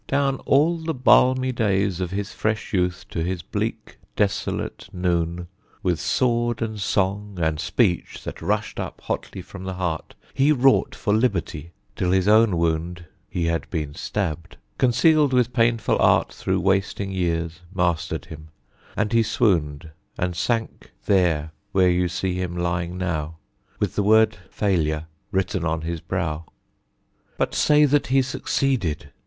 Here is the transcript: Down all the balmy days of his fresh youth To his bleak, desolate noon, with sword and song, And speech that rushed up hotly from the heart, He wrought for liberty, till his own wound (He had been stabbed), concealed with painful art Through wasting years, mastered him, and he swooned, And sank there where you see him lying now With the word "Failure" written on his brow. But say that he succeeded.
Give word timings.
Down 0.07 0.37
all 0.47 0.79
the 0.79 0.95
balmy 0.95 1.51
days 1.51 2.01
of 2.01 2.09
his 2.09 2.31
fresh 2.33 2.73
youth 2.73 3.05
To 3.11 3.21
his 3.23 3.43
bleak, 3.43 3.99
desolate 4.15 4.89
noon, 4.91 5.45
with 5.83 5.99
sword 5.99 6.59
and 6.59 6.79
song, 6.79 7.37
And 7.39 7.59
speech 7.59 8.23
that 8.23 8.41
rushed 8.41 8.79
up 8.79 9.01
hotly 9.01 9.43
from 9.43 9.63
the 9.63 9.75
heart, 9.75 10.15
He 10.33 10.51
wrought 10.51 10.95
for 10.95 11.13
liberty, 11.13 11.73
till 11.95 12.09
his 12.09 12.27
own 12.27 12.57
wound 12.57 13.05
(He 13.29 13.45
had 13.45 13.69
been 13.69 13.93
stabbed), 13.93 14.57
concealed 14.79 15.33
with 15.33 15.53
painful 15.53 15.99
art 15.99 16.33
Through 16.33 16.61
wasting 16.61 17.11
years, 17.11 17.61
mastered 17.71 18.25
him, 18.25 18.47
and 18.97 19.13
he 19.13 19.21
swooned, 19.21 19.91
And 20.17 20.35
sank 20.35 20.93
there 21.05 21.51
where 21.73 21.91
you 21.91 22.07
see 22.07 22.33
him 22.33 22.57
lying 22.57 22.97
now 22.97 23.37
With 23.77 23.93
the 23.93 24.01
word 24.01 24.35
"Failure" 24.49 25.05
written 25.31 25.63
on 25.63 25.81
his 25.81 26.01
brow. 26.01 26.45
But 27.37 27.53
say 27.53 27.85
that 27.85 28.07
he 28.07 28.23
succeeded. 28.23 29.11